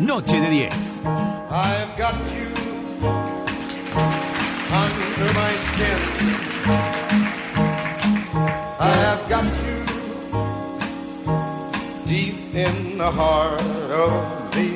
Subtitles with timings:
[0.00, 1.02] Noche de 10.
[1.50, 2.48] I've got you
[4.72, 6.00] under my skin.
[8.80, 9.78] I have got you
[12.06, 13.60] deep in the heart
[13.90, 14.68] of me.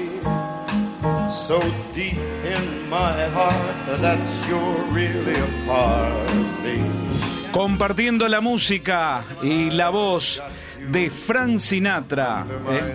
[1.31, 1.61] So
[1.93, 7.34] deep in my heart that you're really a part of me.
[7.55, 10.43] Compartiendo la música y la voz
[10.91, 12.45] de Frank Sinatra.
[12.73, 12.95] ¿eh?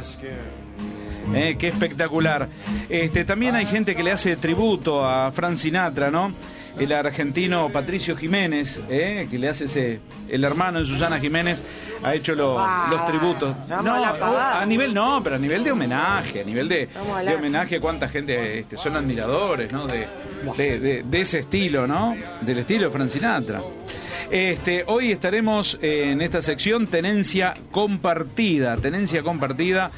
[1.34, 2.50] Eh, qué espectacular.
[2.90, 6.34] Este, también hay gente que le hace tributo a Frank Sinatra, ¿no?
[6.78, 10.00] El argentino Patricio Jiménez, eh, que le hace ese.
[10.30, 11.62] El hermano de Susana Jiménez
[12.04, 13.56] ha hecho lo- Ah, los tributos.
[13.82, 13.94] No,
[14.62, 16.90] a nivel no, pero a nivel de homenaje, a nivel de,
[17.36, 19.88] homenaje, cuánta gente este, son admiradores, ¿no?
[19.88, 20.06] De,
[20.58, 22.16] de- de- de ese estilo, ¿no?
[22.42, 23.62] Del estilo de Frank Sinatra.
[24.32, 29.90] Este, hoy estaremos eh, en esta sección tenencia compartida, tenencia compartida,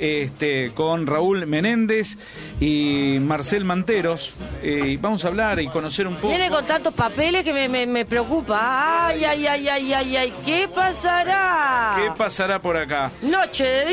[0.00, 2.18] este, con Raúl Menéndez
[2.58, 4.34] y Marcel Manteros.
[4.60, 6.28] Eh, vamos a hablar y conocer un poco.
[6.28, 9.06] Viene con tantos papeles que me, me, me preocupa.
[9.06, 10.32] Ay, ay, ay, ay, ay, ay.
[10.44, 11.94] ¿Qué pasará?
[12.02, 13.12] ¿Qué pasará por acá?
[13.22, 13.84] Noche de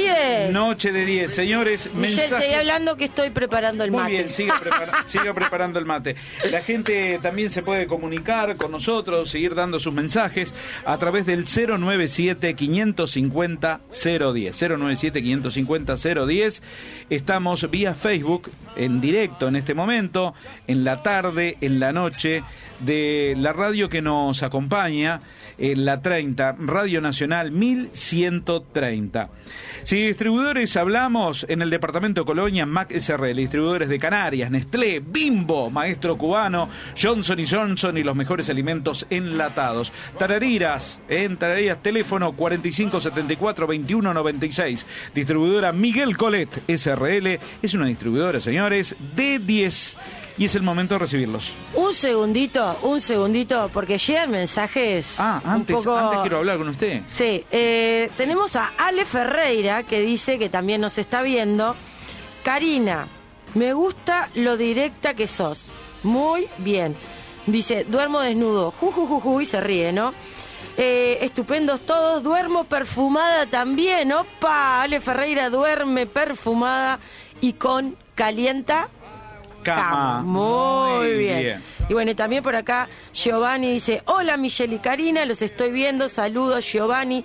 [0.45, 0.51] 10.
[0.53, 2.45] Noche de 10, señores, Michelle, mensajes.
[2.45, 4.11] seguí hablando que estoy preparando el Muy mate.
[4.11, 6.15] bien, siga, prepara- siga preparando el mate.
[6.49, 10.53] La gente también se puede comunicar con nosotros, seguir dando sus mensajes
[10.85, 13.83] a través del 097-550-010.
[13.93, 16.61] 097-550-010.
[17.09, 20.33] Estamos vía Facebook en directo en este momento,
[20.67, 22.43] en la tarde, en la noche,
[22.79, 25.21] de la radio que nos acompaña,
[25.57, 29.29] en la 30, Radio Nacional 1130.
[29.83, 35.69] Si de distribuidores hablamos en el departamento Colonia, Mac SRL, distribuidores de Canarias, Nestlé, Bimbo,
[35.69, 39.72] Maestro Cubano, Johnson y Johnson y los mejores alimentos enlatados.
[40.17, 44.83] Tarariras, en Tarariras, teléfono 4574-2196.
[45.13, 49.97] Distribuidora Miguel Colet SRL, es una distribuidora, señores, de 10.
[50.35, 51.53] Y es el momento de recibirlos.
[51.75, 55.15] Un segundito, un segundito, porque llegan mensajes.
[55.19, 57.01] Ah, un antes, poco- antes quiero hablar con usted.
[57.07, 61.75] Sí, eh, tenemos a Ale Ferreira que dice que también nos está viendo.
[62.43, 63.05] Karina,
[63.53, 65.67] me gusta lo directa que sos.
[66.01, 66.95] Muy bien.
[67.45, 68.71] Dice, duermo desnudo.
[68.71, 70.13] Ju, ju, ju, ju, y se ríe, ¿no?
[70.77, 74.11] Eh, estupendos todos, duermo perfumada también.
[74.11, 76.99] Opa, Ale Ferreira duerme perfumada
[77.41, 78.89] y con calienta
[79.63, 80.21] Cama.
[80.23, 81.63] muy, bien.
[81.89, 86.65] Y bueno, también por acá Giovanni dice, hola Michelle y Karina, los estoy viendo, saludos
[86.65, 87.23] Giovanni.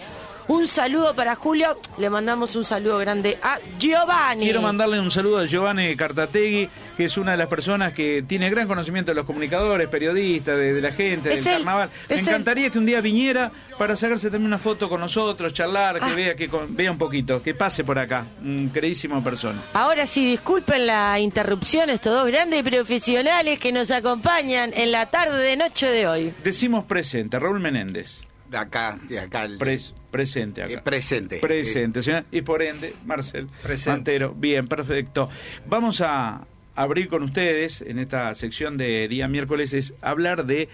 [0.48, 4.44] Un saludo para Julio, le mandamos un saludo grande a Giovanni.
[4.44, 8.48] Quiero mandarle un saludo a Giovanni Cartategui, que es una de las personas que tiene
[8.48, 11.90] gran conocimiento de los comunicadores, periodistas, de, de la gente, Es del él, carnaval.
[12.08, 12.20] Me él.
[12.22, 16.14] encantaría que un día viniera para sacarse también una foto con nosotros, charlar, que Ah.
[16.14, 19.60] vea que con- vea un poquito, que pase por acá, un queridísimo persona.
[19.74, 25.38] Ahora sí, disculpen la interrupción, estos dos grandes profesionales que nos acompañan en la tarde
[25.42, 26.32] de noche de hoy.
[26.42, 28.22] Decimos presente, Raúl Menéndez.
[28.50, 29.44] De acá, de acá.
[29.44, 30.72] el- Pres- presente acá.
[30.72, 31.38] Eh, presente.
[31.38, 32.24] Presente, señor.
[32.32, 33.90] Y por ende, Marcel Presente.
[33.90, 34.34] Mantero.
[34.34, 35.28] Bien, perfecto.
[35.66, 40.68] Vamos a abrir con ustedes en esta sección de día miércoles es hablar de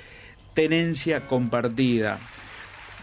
[0.55, 2.19] tenencia compartida.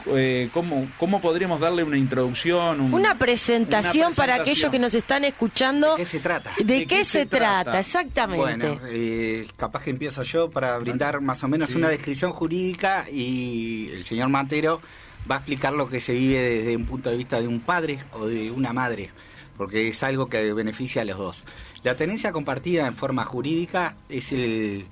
[0.07, 2.81] Eh, ¿cómo, ¿Cómo podríamos darle una introducción?
[2.81, 5.91] un- Una presentación, una para aquellos que nos están escuchando.
[5.91, 6.51] ¿De qué se trata?
[6.63, 7.79] ¿De, qué, se, trata?
[7.79, 8.67] Exactamente.
[8.67, 11.75] Bueno, eh, capaz que empiezo yo para brindar más o menos Sí.
[11.75, 14.81] una descripción jurídica y el señor Mantero
[15.29, 17.99] va a explicar lo que se vive desde un punto de vista de un padre
[18.13, 19.11] o de una madre,
[19.57, 21.43] porque es algo que beneficia a los dos.
[21.83, 24.85] La tenencia compartida en forma jurídica es el,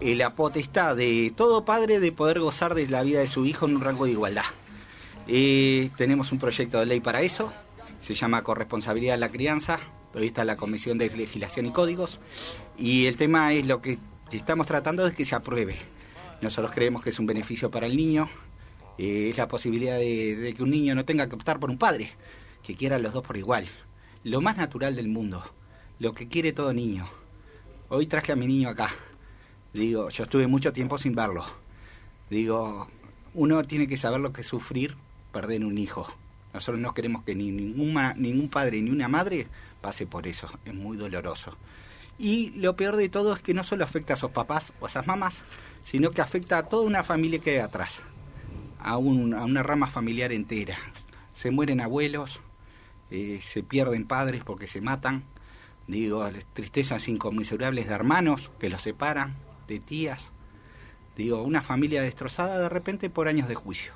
[0.00, 3.66] eh, la potestad de todo padre de poder gozar de la vida de su hijo
[3.66, 4.44] en un rango de igualdad.
[5.26, 7.52] Eh, tenemos un proyecto de ley para eso,
[8.00, 9.78] se llama Corresponsabilidad de la Crianza,
[10.14, 12.20] hoy está la Comisión de Legislación y Códigos,
[12.78, 13.98] y el tema es lo que
[14.32, 15.76] estamos tratando de que se apruebe.
[16.40, 18.30] Nosotros creemos que es un beneficio para el niño,
[18.96, 21.78] eh, es la posibilidad de, de que un niño no tenga que optar por un
[21.78, 22.12] padre,
[22.62, 23.66] que quiera a los dos por igual.
[24.24, 25.42] Lo más natural del mundo,
[25.98, 27.08] lo que quiere todo niño.
[27.88, 28.90] Hoy traje a mi niño acá.
[29.72, 31.44] Digo, yo estuve mucho tiempo sin verlo.
[32.30, 32.88] Digo,
[33.34, 34.96] uno tiene que saber lo que es sufrir
[35.32, 36.06] perder un hijo.
[36.54, 39.46] Nosotros no queremos que ni ningún, ma- ningún padre ni una madre
[39.80, 40.48] pase por eso.
[40.64, 41.56] Es muy doloroso.
[42.18, 44.88] Y lo peor de todo es que no solo afecta a sus papás o a
[44.88, 45.44] esas mamás,
[45.84, 48.02] sino que afecta a toda una familia que hay atrás.
[48.80, 50.78] A, un- a una rama familiar entera.
[51.34, 52.40] Se mueren abuelos,
[53.10, 55.22] eh, se pierden padres porque se matan.
[55.86, 59.34] Digo, tristezas inconmensurables de hermanos que los separan,
[59.68, 60.32] de tías.
[61.16, 63.92] Digo, una familia destrozada de repente por años de juicio.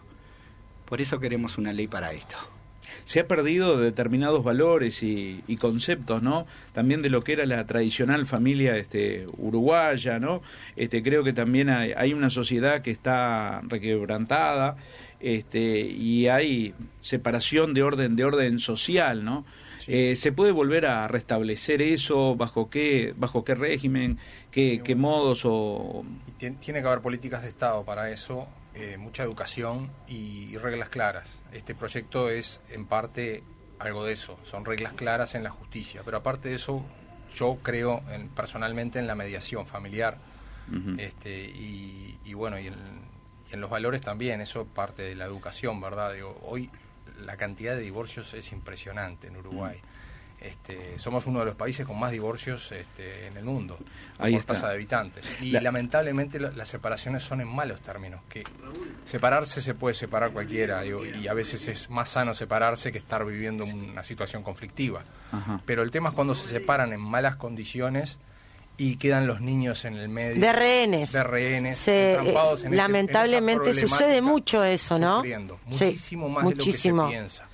[0.85, 2.37] Por eso queremos una ley para esto.
[3.05, 6.47] se ha perdido determinados valores y, conceptos, ¿no?
[6.73, 10.43] También de lo que era la tradicional familia este, uruguaya, ¿no?
[10.77, 14.77] Este, creo que también hay, hay una sociedad que está requebrantada
[15.21, 19.45] este, y hay separación de orden, de orden social, ¿no?
[19.85, 19.93] Sí.
[19.95, 22.37] Eh, ¿Se puede volver a restablecer eso?
[22.37, 24.19] ¿Bajo qué, bajo qué régimen?
[24.51, 25.43] ¿Qué, qué modos?
[25.45, 26.05] O...
[26.39, 31.39] Tiene que haber políticas de Estado para eso eh, mucha educación y, y, reglas claras.
[31.53, 33.43] Este proyecto es en parte
[33.79, 36.83] algo de eso, son reglas claras en la justicia, pero aparte de eso
[37.35, 40.17] yo creo en, personalmente en la mediación familiar
[40.71, 41.01] uh -huh.
[41.01, 42.75] este, y, y, bueno, y en,
[43.51, 46.15] y en, los valores también, eso parte de la educación, ¿verdad?
[46.15, 46.71] Digo, hoy
[47.21, 49.81] la cantidad de divorcios es impresionante en Uruguay.
[50.41, 53.79] Este, somos uno de los países con más divorcios este, en el mundo
[54.19, 54.55] Ahí por está.
[54.55, 58.43] tasa de habitantes y La- lamentablemente la- las separaciones son en malos términos que
[59.05, 63.25] separarse se puede separar cualquiera digo, y a veces es más sano separarse que estar
[63.25, 65.61] viviendo una situación conflictiva Ajá.
[65.65, 68.19] pero el tema es cuando se separan en malas condiciones
[68.79, 71.13] y quedan los niños en el medio De rehenes.
[71.13, 75.23] de rehenes Se- entrampados eh, en ese- en esa lamentablemente sucede mucho eso, ¿no?
[75.23, 75.35] Sí,
[75.67, 77.09] muchísimo más muchísimo.
[77.09, 77.49] de lo que se piensa.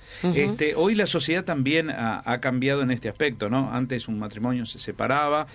[0.51, 3.71] Este, hoy la sociedad también ha, ha cambiado en este aspecto, ¿no?
[3.71, 5.45] Antes un matrimonio se separaba,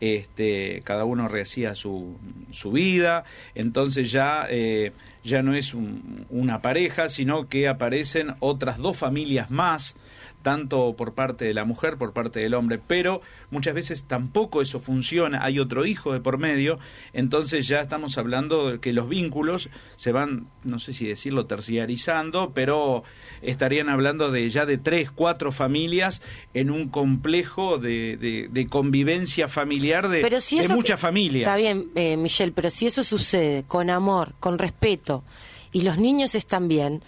[0.00, 2.16] este, cada uno rehacía su,
[2.50, 3.24] su vida,
[3.54, 4.92] entonces ya, eh,
[5.24, 9.96] ya no es un- una pareja, sino que aparecen otras dos familias más,
[10.42, 13.20] tanto por parte de la mujer, por parte del hombre, pero
[13.50, 16.78] muchas veces tampoco eso funciona, hay otro hijo de por medio,
[17.12, 22.52] entonces ya estamos hablando de que los vínculos se van, no sé si decirlo, terciarizando,
[22.54, 23.02] pero
[23.42, 26.22] estarían hablando de ya de tres, cuatro familias
[26.54, 31.48] en un complejo de, de- de convivencia familiar de, Pero si de muchas que- familias.
[31.48, 35.07] Está bien, eh, Michelle, pero si eso sucede con amor, con respeto,
[35.72, 37.02] y los niños están bien,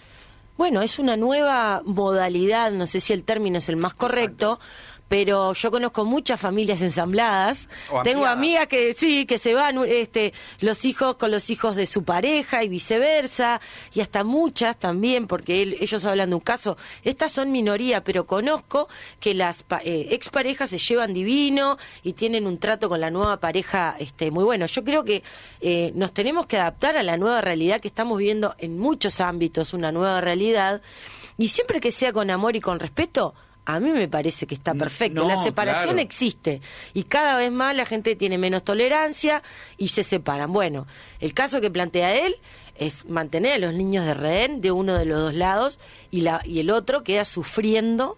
[0.57, 4.59] bueno, es una nueva modalidad, no sé si el término es el más correcto,
[5.11, 7.67] pero yo conozco muchas familias ensambladas.
[7.91, 10.31] O Tengo amigas que sí, que se van este
[10.61, 13.59] los hijos con los hijos de su pareja y viceversa,
[13.93, 16.77] y hasta muchas también, porque él- ellos hablan de un caso.
[17.03, 18.87] Estas son minoría, pero conozco
[19.19, 23.97] que las eh, exparejas se llevan divino y tienen un trato con la nueva pareja
[23.99, 24.65] este muy bueno.
[24.67, 25.23] Yo creo que
[25.59, 29.73] eh, nos tenemos que adaptar a la nueva realidad que estamos viviendo en muchos ámbitos,
[29.73, 30.81] una nueva realidad,
[31.37, 33.33] y siempre que sea con amor y con respeto.
[33.75, 35.21] A mí me parece que está perfecto.
[35.21, 36.01] no, la separación claro.
[36.01, 36.61] existe
[36.93, 39.43] y cada vez más la gente tiene menos tolerancia
[39.77, 40.51] y se separan.
[40.51, 40.87] Bueno,
[41.19, 42.35] el caso que plantea él
[42.75, 45.79] es mantener a los niños de rehén de uno de los dos lados
[46.09, 48.17] y, la, y el otro queda sufriendo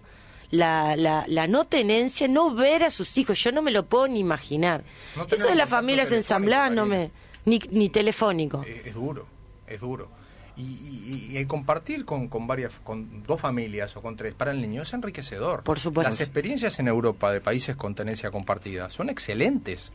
[0.51, 3.44] la, la, la no tenencia, no ver a sus hijos.
[3.44, 4.83] Yo no me lo puedo ni imaginar.
[5.15, 7.11] No Eso de las familias ensambladas no me...
[7.45, 8.63] Ni, ni telefónico.
[8.63, 9.27] es, es duro,
[9.67, 10.07] es duro.
[10.55, 14.51] Y, y- y el compartir con, con varias, con dos familias o con tres para
[14.51, 15.63] el niño es enriquecedor.
[15.63, 16.09] Por supuesto.
[16.11, 19.91] Las experiencias en Europa de países con tenencia compartida son excelentes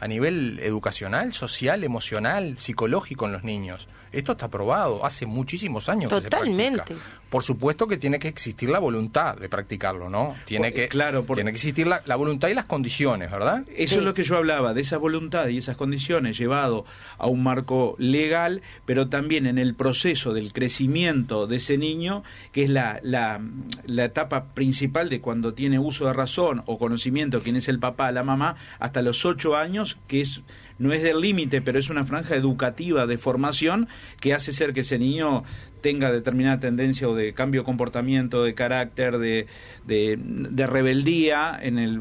[0.00, 3.86] a nivel educacional, social, emocional, psicológico en los niños.
[4.12, 6.10] Esto está probado hace muchísimos años.
[6.10, 6.76] que se Totalmente.
[6.82, 7.00] practica.
[7.28, 10.34] Por supuesto que tiene que existir la voluntad de practicarlo, ¿no?
[10.46, 13.62] Tiene que, claro, por- tiene que existir la, la voluntad y las condiciones, ¿verdad?
[13.76, 13.98] Eso Sí.
[14.00, 16.84] es lo que yo hablaba, de esa voluntad y esas condiciones llevado
[17.18, 22.64] a un marco legal, pero también en el proceso del crecimiento de ese niño, que
[22.64, 23.40] es la, la,
[23.86, 28.10] la etapa principal de cuando tiene uso de razón o conocimiento, quién es el papá,
[28.10, 30.42] la mamá, hasta los ocho años, que es
[30.78, 33.86] no es del límite, pero es una franja educativa de formación
[34.18, 35.42] que hace ser que ese niño
[35.82, 39.46] tenga determinada tendencia o de cambio de comportamiento, de carácter, de,
[39.86, 40.18] de,
[40.66, 42.00] rebeldía, en el,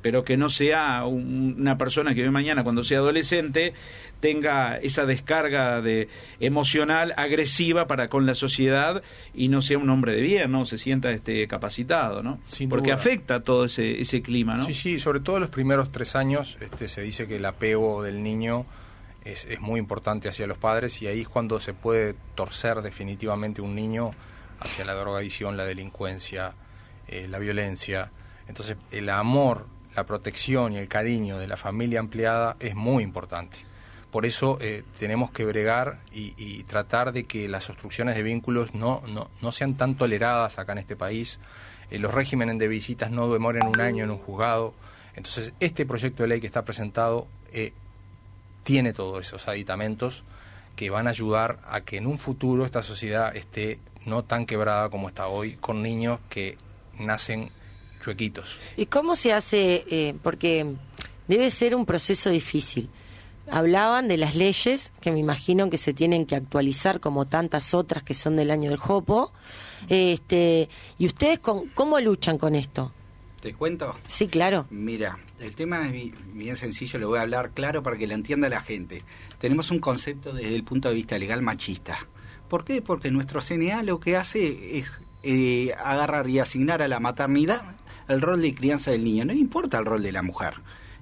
[0.00, 3.72] pero que no sea un- una persona que hoy mañana, cuando sea adolescente,
[4.24, 6.08] tenga esa descarga de
[6.40, 9.02] emocional agresiva para con la sociedad
[9.34, 12.40] y no sea un hombre de bien, no se sienta este capacitado, ¿no?
[12.46, 12.94] Sin Porque duda.
[12.94, 14.64] afecta todo ese ese clima, ¿no?
[14.64, 18.22] Sí, sí, sobre todo los primeros tres años este, se dice que el apego del
[18.22, 18.64] niño
[19.26, 23.60] es, es muy importante hacia los padres y ahí es cuando se puede torcer definitivamente
[23.60, 24.10] un niño
[24.58, 26.54] hacia la drogadicción, la delincuencia,
[27.08, 28.10] eh, la violencia.
[28.48, 33.73] Entonces el amor, la protección y el cariño de la familia ampliada es muy importante.
[34.14, 39.02] Por eso eh, tenemos que bregar y, tratar de que las obstrucciones de vínculos no,
[39.08, 41.40] no, no sean tan toleradas acá en este país.
[41.90, 44.72] Eh, los regímenes de visitas no demoren un año en un juzgado.
[45.16, 47.72] Entonces, este proyecto de ley que está presentado eh,
[48.62, 50.22] tiene todos esos aditamentos
[50.76, 54.90] que van a ayudar a que en un futuro esta sociedad esté no tan quebrada
[54.90, 56.56] como está hoy, con niños que
[57.00, 57.50] nacen
[58.00, 58.58] chuequitos.
[58.76, 59.84] ¿Y cómo se hace?
[59.90, 60.72] eh, porque
[61.26, 62.88] debe ser un proceso difícil.
[63.50, 68.02] Hablaban de las leyes que me imagino que se tienen que actualizar como tantas otras
[68.02, 69.32] que son del año del Jopo.
[69.88, 72.92] Este, ¿Y ustedes con, cómo luchan con esto?
[73.40, 73.94] ¿Te cuento?
[74.08, 74.66] Sí, claro.
[74.70, 78.14] Mira, el tema es bi- bien sencillo, lo voy a hablar claro para que lo
[78.14, 79.02] entienda la gente.
[79.38, 81.96] Tenemos un concepto desde el punto de vista legal machista.
[82.48, 82.80] ¿Por qué?
[82.80, 84.90] Porque nuestro CNA lo que hace es
[85.22, 87.62] eh, agarrar y asignar a la maternidad
[88.08, 89.26] el rol de crianza del niño.
[89.26, 90.54] No le importa el rol de la mujer.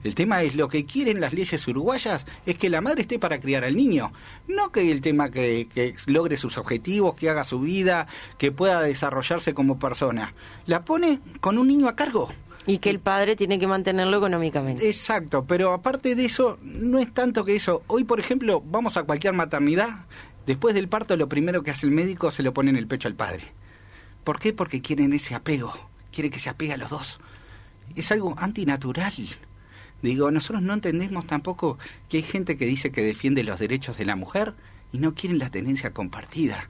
[0.04, 3.40] El tema es lo que quieren las leyes uruguayas es que la madre esté para
[3.40, 4.12] criar al niño,
[4.48, 8.82] no que el tema que, que logre sus objetivos, que haga su vida, que pueda
[8.82, 10.34] desarrollarse como persona.
[10.66, 12.28] La pone con un niño a cargo.
[12.66, 14.88] Y que el padre tiene que mantenerlo económicamente.
[14.88, 17.82] Exacto, pero aparte de eso, no es tanto que eso.
[17.88, 20.06] Hoy, por ejemplo, vamos a cualquier maternidad,
[20.46, 23.08] después del parto lo primero que hace el médico se lo pone en el pecho
[23.08, 23.52] al padre.
[24.24, 24.52] ¿Por qué?
[24.52, 25.72] Porque quieren ese apego,
[26.12, 27.18] quiere que se apegue a los dos.
[27.96, 29.12] Es algo antinatural.
[30.02, 31.78] Digo, nosotros no entendemos tampoco
[32.08, 34.54] que hay gente que dice que defiende los derechos de la mujer
[34.92, 36.68] y no quieren la tenencia compartida.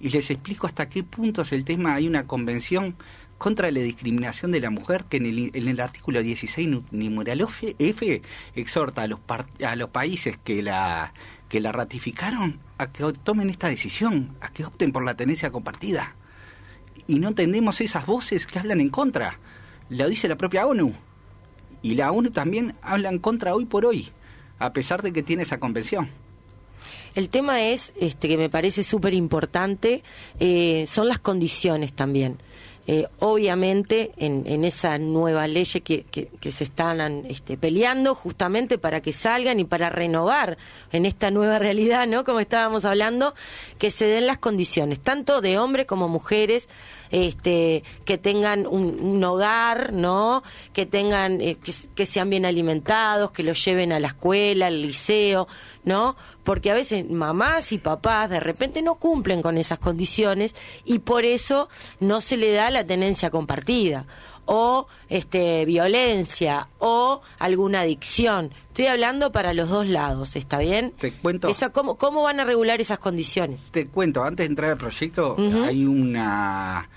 [0.00, 1.94] Y les explico hasta qué punto es el tema.
[1.94, 2.96] Hay una convención
[3.38, 7.40] contra la discriminación de la mujer que en el, artículo 16 nu- numeral
[7.78, 8.22] F,
[8.54, 9.20] exhorta a los,
[9.64, 11.14] a los países que la,
[11.48, 16.16] que la ratificaron a que tomen esta decisión, a que opten por la tenencia compartida.
[17.06, 19.38] Y no entendemos esas voces que hablan en contra.
[19.90, 20.92] Lo dice la propia ONU.
[21.84, 24.08] Y la ONU también habla en contra hoy por hoy,
[24.58, 26.08] a pesar de que tiene esa convención.
[27.14, 30.02] El tema es, este, que me parece súper importante,
[30.40, 32.38] eh, son las condiciones también.
[32.86, 38.78] Eh, obviamente, en, en esa nueva ley que, que, que se están este, peleando justamente
[38.78, 40.56] para que salgan y para renovar
[40.90, 42.24] en esta nueva realidad, ¿no?
[42.24, 43.34] Como estábamos hablando,
[43.78, 46.68] que se den las condiciones, tanto de hombres como mujeres,
[47.10, 50.42] este, que tengan un, hogar, ¿no?
[50.72, 54.82] Que tengan, eh, que, que sean bien alimentados, que los lleven a la escuela, al
[54.82, 55.48] liceo,
[55.84, 56.16] ¿no?
[56.42, 61.24] Porque a veces mamás y papás de repente no cumplen con esas condiciones y por
[61.24, 61.68] eso
[62.00, 64.06] no se le da la tenencia compartida
[64.46, 68.52] o este violencia o alguna adicción.
[68.68, 70.92] Estoy hablando para los dos lados, ¿está bien?
[70.98, 71.48] Te cuento.
[71.48, 73.68] Esa, ¿cómo, ¿Cómo van a regular esas condiciones?
[73.70, 76.88] Te cuento, antes de entrar al proyecto, hay una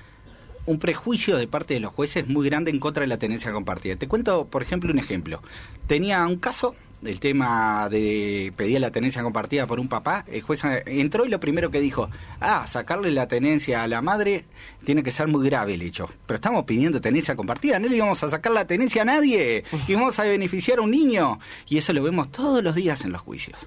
[0.68, 3.96] un prejuicio de parte de los jueces muy grande en contra de la tenencia compartida.
[3.96, 5.42] Te cuento, por ejemplo, un ejemplo.
[5.88, 10.63] Tenía un caso, el tema de pedir la tenencia compartida por un papá, el juez
[10.86, 14.46] entró y lo primero que dijo, ah, sacarle la tenencia a la madre
[14.84, 16.10] tiene que ser muy grave el hecho.
[16.25, 20.18] Pero estamos pidiendo tenencia compartida, no le íbamos a sacar la tenencia a nadie, íbamos
[20.20, 21.39] a beneficiar a un niño.
[21.68, 23.58] Y eso lo vemos todos los días en los juicios.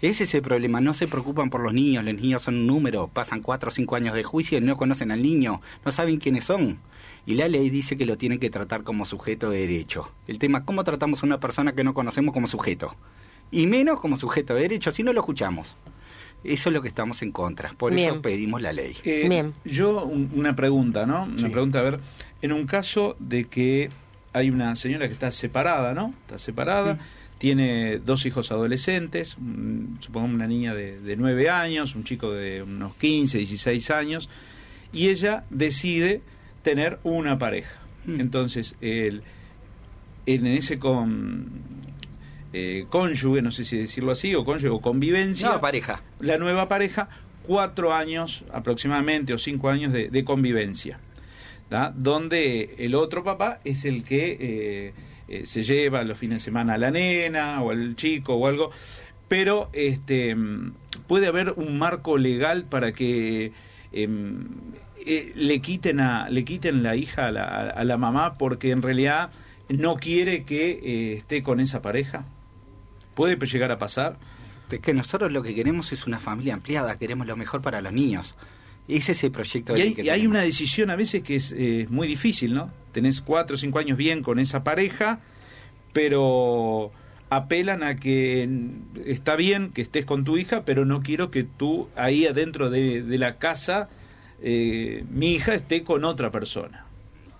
[0.00, 3.06] Ese es el problema, no se preocupan por los niños, los niños son un número,
[3.06, 6.44] pasan cuatro o cinco años de juicio y no conocen al niño, no saben quiénes
[6.44, 6.80] son.
[7.26, 10.10] Y la ley dice que lo tienen que tratar como sujeto de derecho.
[10.26, 12.96] El tema es cómo tratamos a una persona que no conocemos como sujeto.
[13.50, 15.76] Y menos como sujeto de derecho, si no lo escuchamos.
[16.42, 18.10] Eso es lo que estamos en contra, por Bien.
[18.14, 18.96] eso pedimos la ley.
[19.04, 19.52] Eh, Bien.
[19.64, 21.24] Yo, un- una pregunta, ¿no?
[21.24, 21.48] Una Sí.
[21.48, 22.00] pregunta, a ver,
[22.40, 23.90] en un caso de que
[24.32, 26.12] hay una señora que está separada, ¿no?
[26.22, 26.98] Está separada,
[27.38, 32.62] tiene dos hijos adolescentes, un- supongamos una niña de, de 9 años, un chico de
[32.62, 34.28] unos 15, 16 años,
[34.92, 36.22] y ella decide
[36.62, 37.80] tener una pareja.
[38.06, 38.20] Mm.
[38.20, 39.22] Entonces, el,
[40.26, 41.50] en ese con,
[42.52, 46.02] eh, cónyuge, no sé si decirlo así, o cónyuge o convivencia, No, pareja.
[46.20, 47.08] la nueva pareja
[47.46, 51.00] cuatro años aproximadamente o cinco años de, de convivencia,
[51.70, 51.92] ¿da?
[51.96, 54.92] donde el otro papá es el que eh,
[55.28, 58.70] eh, se lleva los fines de semana a la nena o al chico o algo,
[59.26, 60.72] pero este mm,
[61.08, 63.50] puede haber un marco legal para que
[63.92, 64.46] em,
[65.06, 68.82] eh, le quiten a le quiten la hija a la, a la mamá porque en
[68.82, 69.30] realidad
[69.68, 72.24] no quiere que eh, esté con esa pareja.
[73.14, 74.16] ¿Puede llegar a pasar?
[74.70, 77.92] Es que nosotros lo que queremos es una familia ampliada, queremos lo mejor para los
[77.92, 78.34] niños.
[78.88, 81.36] Ese es el proyecto de Y hay, que y hay una decisión a veces que
[81.36, 82.70] es eh, muy difícil, ¿no?
[82.92, 85.20] Tenés cuatro o cinco años bien con esa pareja,
[85.92, 86.90] pero
[87.30, 88.48] apelan a que
[89.06, 93.02] está bien que estés con tu hija, pero no quiero que tú ahí adentro de,
[93.02, 93.88] de la casa,
[94.42, 96.86] eh, mi hija esté con otra persona.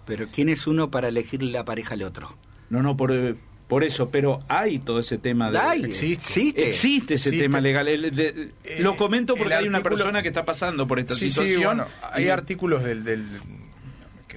[0.07, 2.37] Pero ¿quién es uno para elegir la pareja al otro?
[2.71, 3.35] No, no, por, eh,
[3.69, 5.59] por eso, pero hay todo ese tema de...
[5.59, 6.69] Ay, existe.
[6.69, 7.39] Existe ese Existe.
[7.39, 7.87] tema legal.
[7.89, 11.29] El- de- Eh, lo comento porque hay una persona que está pasando por esta Sí,
[11.29, 11.63] sí, situación.
[11.65, 13.27] bueno, hay Y- artículos del, del,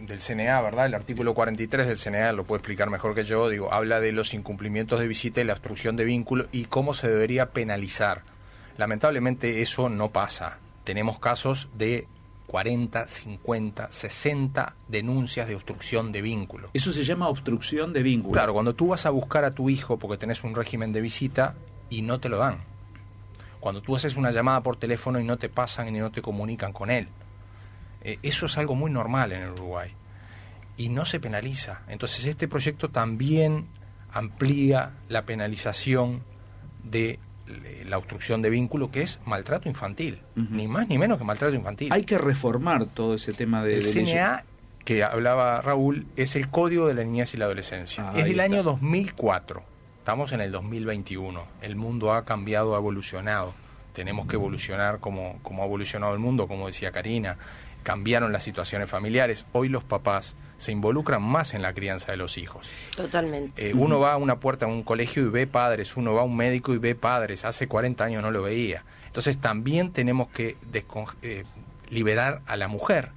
[0.02, 0.86] del CNA, ¿verdad?
[0.86, 4.34] El artículo 43 del CNA lo puede explicar mejor que yo, digo, habla de los
[4.34, 8.22] incumplimientos de visita y la obstrucción de vínculo y cómo se debería penalizar.
[8.78, 10.60] Lamentablemente eso no pasa.
[10.84, 12.08] Tenemos casos de
[12.48, 16.70] 40, 50, 60 denuncias de obstrucción de vínculo.
[16.74, 18.34] Eso se llama obstrucción de vínculo.
[18.34, 21.56] Claro, cuando tú vas a buscar a tu hijo porque tenés un régimen de visita,
[21.90, 22.60] y no te lo dan.
[23.60, 26.72] Cuando tú haces una llamada por teléfono y no te pasan y no te comunican
[26.74, 27.08] con él.
[28.04, 29.92] Eh, eso es algo muy normal en el Uruguay
[30.78, 31.82] y no se penaliza.
[31.88, 33.68] Entonces este proyecto también
[34.12, 36.24] amplía la penalización
[36.84, 37.20] de
[37.86, 41.92] la obstrucción de vínculo que es maltrato infantil, ni más ni menos que maltrato infantil.
[41.92, 43.78] Hay que reformar todo ese tema de...
[43.78, 44.44] El CNA
[44.86, 48.06] que hablaba Raúl es el Código de la Niñez y la Adolescencia.
[48.08, 48.44] Ah, es del está.
[48.44, 49.64] año 2004.
[49.98, 51.44] Estamos en el 2021.
[51.62, 53.56] El mundo ha cambiado, ha evolucionado.
[53.94, 57.38] Tenemos que evolucionar como, como ha evolucionado el mundo, como decía Karina.
[57.82, 59.48] Cambiaron las situaciones familiares.
[59.54, 62.70] Hoy los papás se involucran más en la crianza de los hijos.
[62.96, 63.70] Totalmente.
[63.70, 66.26] Eh, uno va a una puerta a un colegio y ve padres, uno va a
[66.26, 68.84] un médico y ve padres, hace 40 años no lo veía.
[69.08, 70.58] Entonces también tenemos que
[71.22, 71.44] eh,
[71.90, 73.12] liberar a la mujer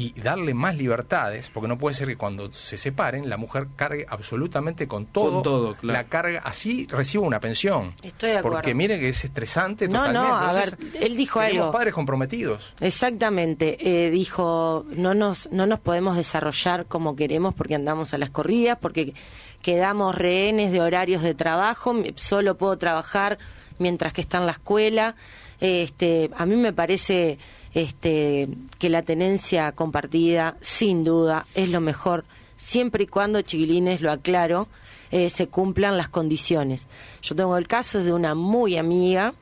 [0.00, 4.06] y darle más libertades, porque no puede ser que cuando se separen la mujer cargue
[4.08, 5.98] absolutamente con todo, Con todo, claro.
[5.98, 7.94] la carga, así reciba una pensión.
[8.02, 8.58] Estoy de acuerdo.
[8.58, 10.28] Porque mire que es estresante No, totalmente.
[10.28, 11.72] no, a Entonces, ver, él dijo tenemos algo.
[11.72, 12.74] padres comprometidos.
[12.80, 18.30] Exactamente, eh, dijo, no nos, no nos podemos desarrollar como queremos porque andamos a las
[18.30, 19.14] corridas, porque
[19.62, 23.38] quedamos rehenes de horarios de trabajo, solo puedo trabajar
[23.78, 25.16] mientras que está en la escuela.
[25.60, 27.38] Este, a mí me parece
[27.82, 32.24] este, que la tenencia compartida, sin duda, es lo mejor,
[32.56, 34.66] siempre y cuando, chiquilines, lo aclaro,
[35.10, 36.86] eh, se cumplan las condiciones.
[37.22, 39.32] Yo tengo el caso de una muy amiga,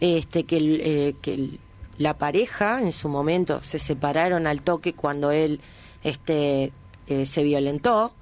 [0.00, 1.58] este, que, eh,
[1.98, 5.60] la pareja en su momento se separaron al toque cuando él
[6.02, 6.72] este,
[7.06, 8.12] eh, se violentó.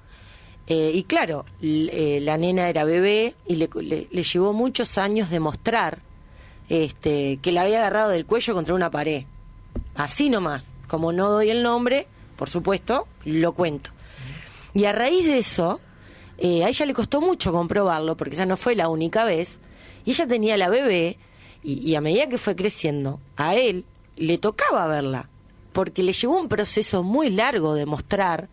[0.71, 5.97] Y claro, la nena era bebé y le, le- le llevó muchos años demostrar
[6.69, 9.23] este, que la había agarrado del cuello contra una pared.
[9.99, 10.63] Así nomás.
[10.87, 13.91] Como no doy el nombre, por supuesto, lo cuento.
[14.73, 15.81] Y a raíz de eso,
[16.37, 19.59] eh, a ella le costó mucho comprobarlo, porque esa no fue la única vez.
[20.05, 21.17] Y ella tenía la bebé,
[21.63, 23.83] y, y a medida que fue creciendo, a él
[24.15, 25.27] le tocaba verla,
[25.73, 28.47] porque le llevó un proceso muy largo de mostrar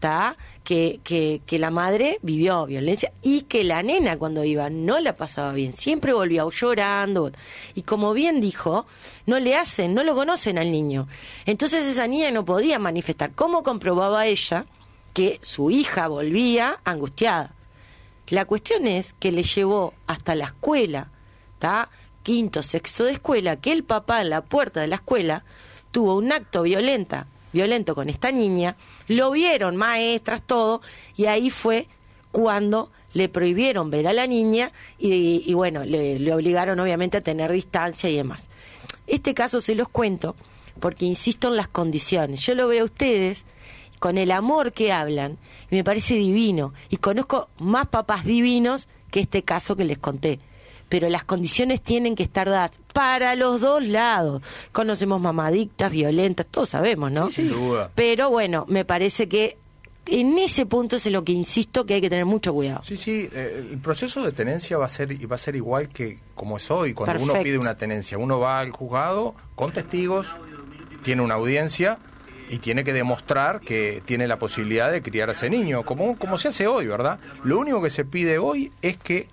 [0.00, 5.72] Que, la madre vivió violencia y que la nena cuando iba no la pasaba bien,
[5.72, 7.32] siempre volvía llorando.
[7.74, 8.86] Y como bien dijo,
[9.26, 11.08] no le hacen, no lo conocen al niño.
[11.44, 13.32] Entonces esa niña no podía manifestar.
[13.34, 14.66] ¿Cómo comprobaba ella
[15.12, 17.54] que su hija volvía angustiada?
[18.28, 21.10] La cuestión es que le llevó hasta la escuela,
[21.58, 21.90] ¿tá?
[22.22, 25.44] quinto, sexto de escuela, que el papá en la puerta de la escuela
[25.90, 28.76] tuvo un acto violenta, violento con esta niña,
[29.08, 30.82] lo vieron maestras, todo,
[31.16, 31.88] y ahí fue
[32.30, 37.20] cuando le prohibieron ver a la niña y, y bueno, le, le obligaron obviamente a
[37.20, 38.48] tener distancia y demás.
[39.06, 40.36] Este caso se los cuento
[40.78, 42.40] porque insisto en las condiciones.
[42.40, 43.44] Yo lo veo a ustedes
[43.98, 45.38] con el amor que hablan
[45.70, 46.72] y me parece divino.
[46.88, 50.40] Y conozco más papás divinos que este caso que les conté.
[50.90, 54.42] Pero las condiciones tienen que estar dadas para los dos lados.
[54.72, 57.30] Conocemos mamadictas, violentas, todos sabemos, ¿no?
[57.30, 57.90] Sin duda.
[57.94, 59.56] Pero bueno, me parece que
[60.06, 62.82] en ese punto es en lo que insisto que hay que tener mucho cuidado.
[62.84, 66.16] Sí, sí, eh, el proceso de tenencia va a ser va a ser igual que
[66.34, 70.26] como es hoy, cuando uno pide una tenencia, uno va al juzgado con testigos,
[71.02, 71.98] tiene una audiencia
[72.48, 76.36] y tiene que demostrar que tiene la posibilidad de criar a ese niño, como, como
[76.36, 77.20] se hace hoy, ¿verdad?
[77.44, 79.28] Lo único que se pide hoy es que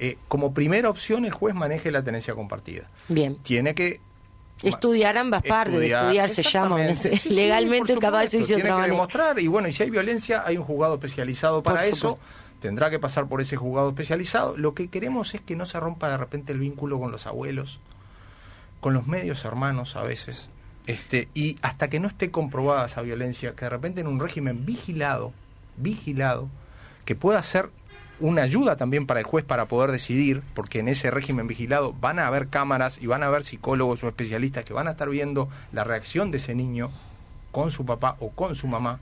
[0.00, 2.88] eh, como primera opción el juez maneje la tenencia compartida.
[3.08, 3.36] Bien.
[3.42, 4.00] Tiene que
[4.62, 6.84] Estudiar ambas partes, estudiar, se llama.
[6.84, 7.18] Exactamente.
[7.18, 10.58] Sí, sí, Legalmente capaz de Tiene que demostrar, y bueno, y si hay violencia, hay
[10.58, 12.18] un juzgado especializado para eso.
[12.60, 14.56] Tendrá que pasar por ese juzgado especializado.
[14.58, 17.80] Lo que queremos es que no se rompa de repente el vínculo con los abuelos,
[18.80, 20.48] con los medios hermanos a veces.
[20.86, 24.66] Este, y hasta que no esté comprobada esa violencia, que de repente en un régimen
[24.66, 25.32] vigilado,
[25.78, 26.48] vigilado,
[27.06, 27.70] que pueda ser
[28.20, 32.18] una ayuda también para el juez para poder decidir, porque en ese régimen vigilado van
[32.18, 35.48] a haber cámaras y van a haber psicólogos o especialistas que van a estar viendo
[35.72, 36.90] la reacción de ese niño
[37.50, 39.00] con su papá o con su mamá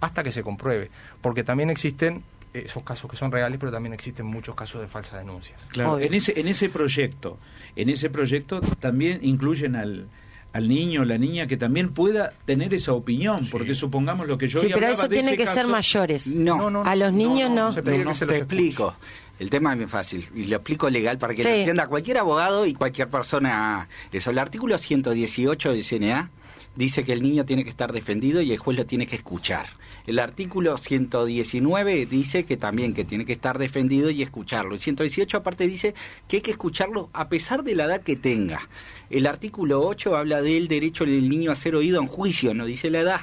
[0.00, 2.24] hasta que se compruebe, porque también existen
[2.54, 5.60] eh, esos casos que son reales, pero también existen muchos casos de falsas denuncias.
[5.68, 7.38] Claro, en ese, en ese proyecto,
[7.76, 10.08] en ese proyecto también incluyen al,
[10.52, 14.48] al niño o la niña que también pueda tener esa opinión, porque supongamos lo que
[14.48, 16.26] yo Sí, hoy pero eso de tiene ese que ser mayores.
[16.26, 17.72] No, No, no, A los niños no.
[17.72, 18.94] se No, que se te explico.
[19.38, 21.48] El tema es bien fácil y lo explico legal para que Sí.
[21.48, 23.88] lo entienda cualquier abogado y cualquier persona.
[24.12, 26.30] Eso, el artículo 118 del CNA
[26.76, 29.66] dice que el niño tiene que estar defendido y el juez lo tiene que escuchar.
[30.06, 34.74] El artículo 119 dice que también que tiene que estar defendido y escucharlo.
[34.74, 35.94] El 118 aparte dice
[36.28, 38.68] que hay que escucharlo a pesar de la edad que tenga.
[39.10, 42.90] El artículo 8 habla del derecho del niño a ser oído en juicio, no dice
[42.90, 43.20] la edad.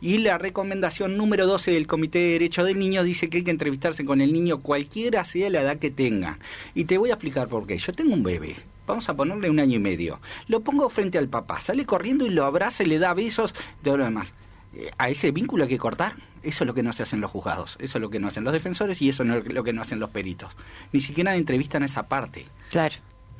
[0.00, 3.50] Y la recomendación número 12 del Comité de Derechos del Niño dice que hay que
[3.50, 6.38] entrevistarse con el niño cualquiera sea la edad que tenga.
[6.74, 7.78] Y te voy a explicar por qué.
[7.78, 8.54] Yo tengo un bebé.
[8.88, 10.18] Vamos a ponerle un año y medio.
[10.48, 13.96] Lo pongo frente al papá, sale corriendo y lo abraza y le da besos, de
[13.96, 14.34] lo demás.
[14.74, 16.14] Eh, A ese vínculo hay que cortar.
[16.42, 18.44] Eso es lo que no se hacen los juzgados, eso es lo que no hacen
[18.44, 20.56] los defensores y eso no es lo que no hacen los peritos.
[20.92, 22.46] Ni siquiera entrevistan esa parte.
[22.70, 22.94] Claro.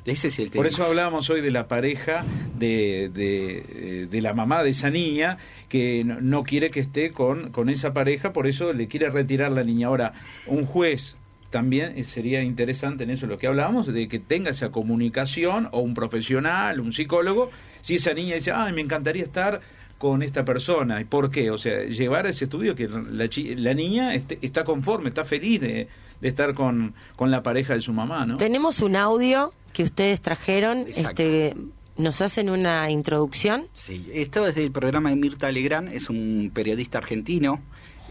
[0.05, 0.59] Ese es el tema.
[0.63, 2.25] Por eso hablábamos hoy de la pareja
[2.57, 3.65] de, de,
[4.03, 5.37] eh, de la mamá de esa niña
[5.69, 9.51] que no, no quiere que esté con, con esa pareja, por eso le quiere retirar
[9.51, 9.87] la niña.
[9.87, 10.13] Ahora,
[10.47, 11.15] un juez
[11.49, 15.93] también sería interesante en eso lo que hablábamos, de que tenga esa comunicación o un
[15.93, 17.49] profesional, un psicólogo,
[17.81, 19.61] si esa niña dice, ay, me encantaría estar
[19.97, 21.01] con esta persona.
[21.01, 21.51] ¿Y por qué?
[21.51, 25.25] O sea, llevar a ese estudio que la, chi- la niña esté- está conforme, está
[25.25, 25.87] feliz de,
[26.21, 28.37] de estar con, con la pareja de su mamá, ¿no?
[28.37, 30.79] Tenemos un audio que ustedes trajeron.
[30.79, 31.21] Exacto.
[31.23, 31.55] Este,
[31.97, 33.63] nos hacen una introducción.
[33.73, 37.61] Sí, esto es del programa de Mirta Legrand, es un periodista argentino,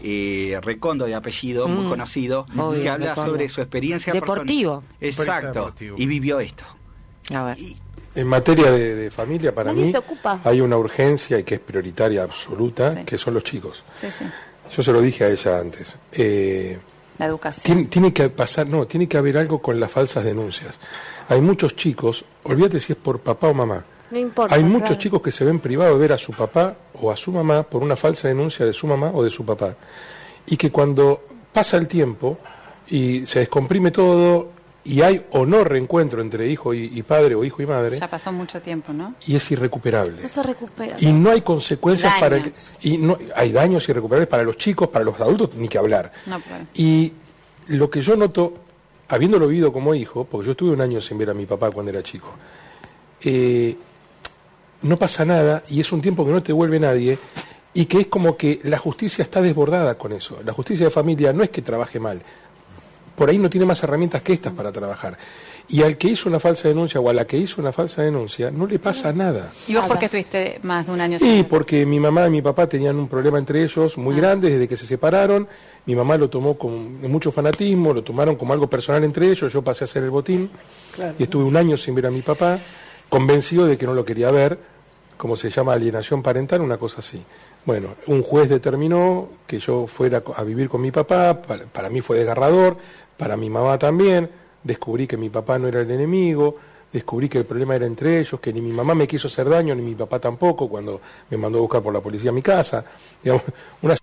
[0.03, 3.31] eh, Recondo de apellido, muy Mm, conocido, obvio, que habla Recondo.
[3.31, 4.81] sobre su experiencia Deportivo.
[4.99, 4.99] personal.
[5.01, 5.95] Exacto, Deportivo.
[5.99, 6.63] y vivió esto.
[7.33, 7.59] A ver.
[7.59, 7.75] Y-
[8.15, 10.39] En materia de, de familia, para Nadie mí se ocupa.
[10.43, 13.03] hay una urgencia y que es prioritaria absoluta, Sí.
[13.05, 13.83] que son los chicos.
[13.95, 14.25] Sí, sí.
[14.75, 15.95] Yo se lo dije a ella antes.
[16.11, 16.79] Eh,
[17.19, 17.63] La educación.
[17.63, 20.75] tiene, tiene que pasar, no, tiene que haber algo con las falsas denuncias.
[21.29, 23.85] Hay muchos chicos, olvídate si es por papá o mamá.
[24.11, 24.55] No importa.
[24.55, 25.01] Hay muchos claro.
[25.01, 27.83] chicos que se ven privados de ver a su papá o a su mamá por
[27.83, 29.75] una falsa denuncia de su mamá o de su papá.
[30.47, 32.37] Y que cuando pasa el tiempo
[32.87, 34.49] y se descomprime todo
[34.83, 38.07] y hay o no reencuentro entre hijo y, y padre o hijo y madre, Ya
[38.09, 39.13] pasó mucho tiempo, ¿no?
[39.27, 40.23] y es irrecuperable.
[40.23, 40.95] No se recupera.
[40.99, 42.73] Y no hay consecuencias para el, Daños.
[42.81, 46.11] y no hay daños irrecuperables para los chicos, para los adultos ni que hablar.
[46.25, 46.65] No, claro.
[46.73, 47.13] Y
[47.67, 48.53] lo que yo noto,
[49.09, 51.91] habiéndolo vivido como hijo, porque yo estuve un año sin ver a mi papá cuando
[51.91, 52.33] era chico,
[53.21, 53.75] eh,
[54.81, 57.17] no pasa nada y es un tiempo que no te vuelve nadie
[57.73, 60.39] y que es como que la justicia está desbordada con eso.
[60.43, 62.21] La justicia de familia no es que trabaje mal,
[63.19, 65.17] por ahí no tiene más herramientas que estas para trabajar.
[65.67, 68.49] Y al que hizo una falsa denuncia o a la que hizo una falsa denuncia
[68.49, 69.51] no le pasa nada.
[69.67, 72.41] ¿Y vos por qué estuviste más de un año Sí, porque mi mamá y mi
[72.41, 75.47] papá tenían un problema entre ellos muy grande desde que se separaron.
[75.85, 79.51] Mi mamá lo tomó con mucho fanatismo, lo tomaron como algo personal entre ellos.
[79.51, 80.49] Yo pasé a hacer el botín
[81.19, 82.57] y estuve un año sin ver a mi papá,
[83.09, 84.57] convencido de que no lo quería ver,
[85.17, 87.21] como se llama alienación parental, una cosa así.
[87.65, 92.19] Bueno, un juez determinó que yo fuera a vivir con mi papá, para, mí fue
[92.19, 92.77] desgarrador,
[93.17, 94.29] para mi mamá también.
[94.63, 96.55] Descubrí que mi papá no era el enemigo,
[96.93, 99.75] descubrí que el problema era entre ellos, que ni mi mamá me quiso hacer daño,
[99.75, 102.85] ni mi papá tampoco, cuando me mandó a buscar por la policía a mi casa.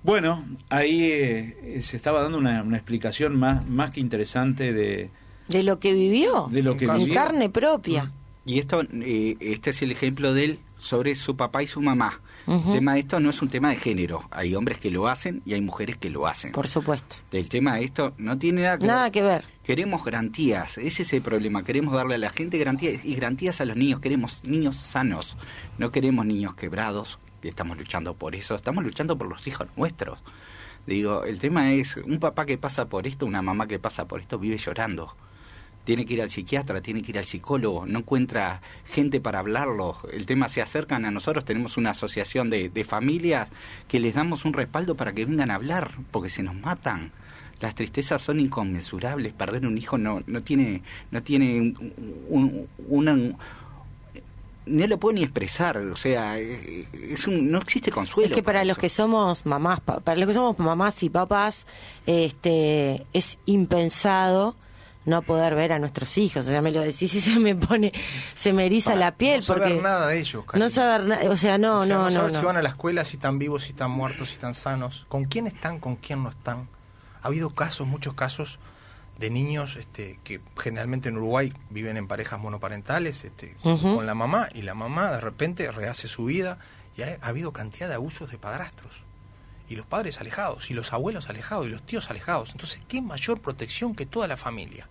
[0.00, 5.10] Bueno, ahí eh, se estaba dando una, una explicación más, más que interesante de,
[5.48, 6.48] De lo que vivió.
[6.50, 7.14] de lo que en vivió.
[7.14, 8.12] carne propia.
[8.44, 12.20] Y esto, eh, este es el ejemplo de él sobre su papá y su mamá.
[12.46, 14.24] El tema de esto no es un tema de género.
[14.30, 16.52] Hay hombres que lo hacen y hay mujeres que lo hacen.
[16.52, 17.16] Por supuesto.
[17.30, 19.12] El tema de esto no tiene nada que Nada ver.
[19.12, 19.44] que ver.
[19.64, 21.62] Queremos garantías, ese es el problema.
[21.62, 24.00] Queremos darle a la gente garantías y garantías a los niños.
[24.00, 25.36] Queremos niños sanos,
[25.76, 27.18] no queremos niños quebrados.
[27.42, 30.18] Y estamos luchando por eso, estamos luchando por los hijos nuestros.
[30.86, 34.20] Digo, el tema es un papá que pasa por esto, una mamá que pasa por
[34.20, 35.14] esto, vive llorando.
[35.88, 39.96] Tiene que ir al psiquiatra, tiene que ir al psicólogo, no encuentra gente para hablarlo.
[40.12, 43.48] El tema se acercan a nosotros, tenemos una asociación de, de familias
[43.88, 47.10] que les damos un respaldo para que vengan a hablar, porque se nos matan.
[47.62, 49.32] Las tristezas son inconmensurables.
[49.32, 51.92] Perder un hijo no, no tiene, no tiene un,
[52.28, 53.16] un- una-
[54.66, 55.78] no lo puedo ni expresar.
[55.78, 58.28] O sea, eh, es un, no existe consuelo.
[58.28, 58.80] Es que para los eso.
[58.82, 61.64] que somos mamás, pa- para los que somos mamás y papás,
[62.06, 64.54] este, es impensado
[65.08, 66.46] no poder ver a nuestros hijos.
[66.46, 67.92] O sea, me lo decís y se me pone,
[68.34, 71.36] se me eriza la piel no saber porque nada de ellos, no saber nada, o
[71.36, 72.38] sea, no, O sea, no, no, saber no.
[72.38, 75.24] si van a la escuela, si están vivos, si están muertos, si están sanos, con
[75.24, 76.68] quién están, con quién no están.
[77.22, 78.58] Ha habido casos, muchos casos
[79.18, 84.48] de niños este, que generalmente en Uruguay viven en parejas monoparentales este, con la mamá
[84.54, 86.58] y la mamá de repente rehace su vida
[86.96, 89.08] y ha, ha habido cantidad de abusos de padrastros
[89.68, 92.50] y los padres alejados y los abuelos alejados y los tíos alejados.
[92.52, 94.88] Entonces, ¿qué mayor protección que toda la familia?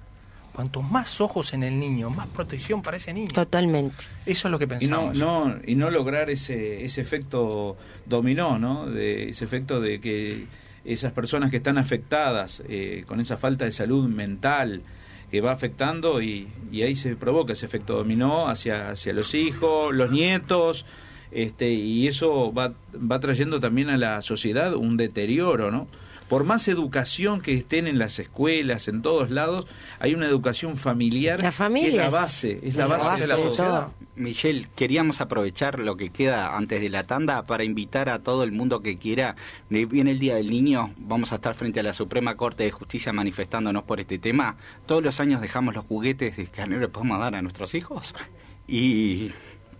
[0.58, 3.28] Cuanto más ojos en el niño, más protección para ese niño.
[3.32, 4.06] Totalmente.
[4.26, 5.18] Eso es lo que y no, pensamos.
[5.20, 10.48] no y no lograr ese ese efecto dominó no de ese efecto de que
[10.84, 14.82] esas personas que están afectadas eh, con esa falta de salud mental
[15.30, 19.94] que va afectando y, y ahí se provoca ese efecto dominó hacia hacia los hijos
[19.94, 20.88] los nietos
[21.30, 25.86] este y eso va va trayendo también a la sociedad un deterioro no
[26.28, 29.66] por más educación que estén en las escuelas, en todos lados,
[30.00, 33.38] hay una educación familiar La familia que es la base, es la base, de la
[33.38, 33.70] sociedad.
[33.70, 34.08] todo.
[34.16, 38.52] Michelle, queríamos aprovechar lo que queda antes de la tanda para invitar a todo el
[38.52, 39.36] mundo que quiera.
[39.70, 43.14] Viene el Día del Niño, vamos a estar frente a la Suprema Corte de Justicia
[43.14, 44.58] manifestándonos por este tema.
[44.86, 48.14] Todos los años dejamos los juguetes de que no le podemos dar a nuestros hijos.
[48.68, 49.32] Y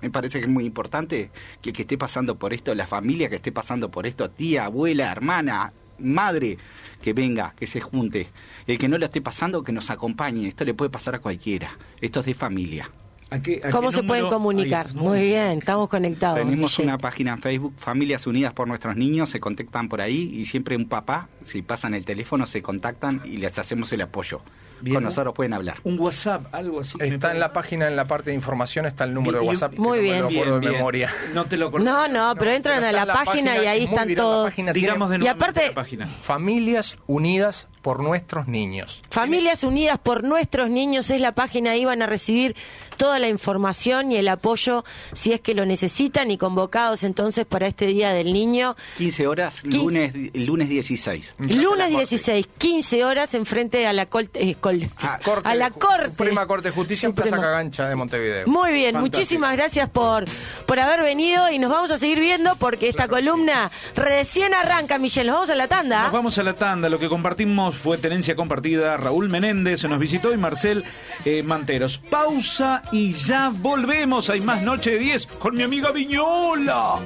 [0.02, 1.32] me parece que es muy importante
[1.62, 4.66] que el que esté pasando por esto, la familia que esté pasando por esto, tía,
[4.66, 6.58] abuela, hermana, madre,
[7.02, 8.28] que venga, que se junte.
[8.66, 10.48] El que no lo esté pasando, que nos acompañe.
[10.48, 11.78] Esto le puede pasar a cualquiera.
[12.02, 12.90] Esto es de familia.
[13.30, 14.88] ¿A qué- a ¿Cómo qué se pueden comunicar?
[14.90, 16.38] Ay, Muy bien, estamos conectados.
[16.38, 16.88] Tenemos Michelle.
[16.88, 20.78] una página en Facebook, Familias Unidas por Nuestros Niños, se contactan por ahí y siempre
[20.78, 24.42] un papá, si pasan el teléfono, se contactan y les hacemos el apoyo.
[24.82, 24.96] Bien.
[24.96, 25.78] Con nosotros pueden hablar.
[25.84, 26.98] Un WhatsApp, algo así.
[27.00, 29.74] Está en la página, en la parte de información, está el número de Bien, WhatsApp.
[29.74, 30.20] que Muy no me bien.
[30.22, 30.74] lo acuerdo de Bien, bien.
[30.74, 31.12] memoria.
[31.34, 31.86] No te lo acordás.
[31.86, 34.54] No, no, pero entran Pero a la página y ahí están todos.
[34.74, 36.08] Digamos de Y nuevo aparte- la página.
[36.22, 39.02] Familias Unidas por Nuestros Niños.
[39.10, 42.54] Familias Unidas por Nuestros Niños es la página, ahí van a recibir
[42.98, 47.68] toda la información y el apoyo si es que lo necesitan y convocados entonces para
[47.68, 48.76] este Día del Niño.
[48.98, 49.78] 15 horas, 15.
[49.78, 51.36] lunes lunes 16.
[51.40, 54.56] Lunes 16, 15 horas enfrente a la, col- eh,
[54.98, 56.06] Ah, Corte a la Corte.
[56.10, 57.48] Suprema Corte de Justicia en Plaza Suprema.
[57.48, 58.48] Cagancha de Montevideo.
[58.48, 59.18] Muy bien, Fantástico.
[59.20, 60.26] muchísimas gracias por,
[60.66, 65.28] por haber venido y nos vamos a seguir viendo porque esta columna recién arranca, Michelle.
[65.28, 66.04] Nos vamos a la tanda.
[66.04, 66.90] Nos vamos a la tanda.
[66.90, 68.98] Lo que compartimos fue tenencia compartida.
[68.98, 70.84] Raúl Menéndez se nos visitó y Marcel
[71.26, 71.98] eh, Manteros.
[71.98, 74.30] Pausa y ya volvemos.
[74.30, 77.00] Hay más Noche de 10 con mi amiga Viñola.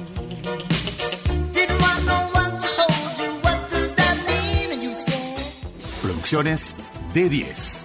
[6.32, 7.80] Didn't de 10.